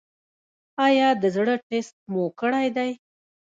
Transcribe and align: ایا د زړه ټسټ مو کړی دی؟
ایا 0.85 1.07
د 1.21 1.23
زړه 1.35 1.55
ټسټ 1.67 1.95
مو 2.11 2.23
کړی 2.39 2.67
دی؟ 2.75 2.91